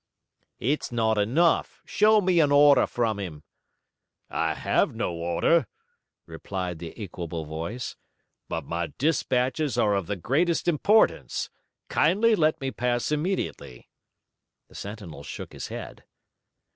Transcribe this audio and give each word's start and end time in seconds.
"It's 0.57 0.91
not 0.91 1.19
enough. 1.19 1.83
Show 1.85 2.21
me 2.21 2.39
an 2.39 2.51
order 2.51 2.87
from 2.87 3.19
him." 3.19 3.43
"I 4.31 4.55
have 4.55 4.95
no 4.95 5.13
order," 5.13 5.67
replied 6.25 6.79
the 6.79 6.97
equable 6.97 7.45
voice, 7.45 7.95
"but 8.49 8.65
my 8.65 8.93
dispatches 8.97 9.77
are 9.77 9.93
of 9.93 10.07
the 10.07 10.15
greatest 10.15 10.67
importance. 10.67 11.51
Kindly 11.87 12.33
let 12.35 12.59
me 12.59 12.71
pass 12.71 13.11
immediately." 13.11 13.89
The 14.69 14.73
sentinel 14.73 15.21
shook 15.21 15.53
his 15.53 15.67
head. 15.67 16.03